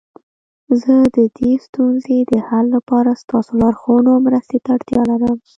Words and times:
زه 0.81 0.95
د 1.15 1.17
دې 1.37 1.51
ستونزې 1.65 2.17
د 2.31 2.33
حل 2.47 2.65
لپاره 2.77 3.19
ستاسو 3.23 3.51
لارښوونو 3.61 4.09
او 4.15 4.19
مرستي 4.25 4.57
ته 4.63 4.69
اړتیا 4.75 5.01
لرم 5.11 5.37